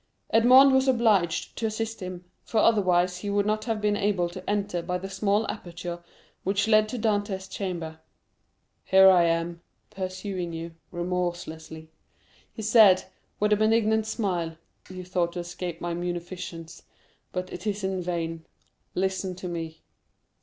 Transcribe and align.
Edmond 0.31 0.73
was 0.73 0.87
obliged 0.87 1.55
to 1.57 1.67
assist 1.67 1.99
him, 1.99 2.25
for 2.43 2.57
otherwise 2.57 3.17
he 3.19 3.29
would 3.29 3.45
not 3.45 3.65
have 3.65 3.79
been 3.79 3.95
able 3.95 4.29
to 4.29 4.49
enter 4.49 4.81
by 4.81 4.97
the 4.97 5.11
small 5.11 5.45
aperture 5.47 6.03
which 6.43 6.67
led 6.67 6.89
to 6.89 6.97
Dantès' 6.97 7.47
chamber. 7.47 7.99
"Here 8.83 9.11
I 9.11 9.25
am, 9.25 9.61
pursuing 9.91 10.53
you 10.53 10.73
remorselessly," 10.89 11.91
he 12.51 12.63
said 12.63 13.03
with 13.39 13.53
a 13.53 13.55
benignant 13.55 14.07
smile. 14.07 14.57
"You 14.89 15.05
thought 15.05 15.33
to 15.33 15.39
escape 15.41 15.79
my 15.81 15.93
munificence, 15.93 16.81
but 17.31 17.53
it 17.53 17.67
is 17.67 17.83
in 17.83 18.01
vain. 18.01 18.47
Listen 18.95 19.35
to 19.35 19.47
me." 19.47 19.83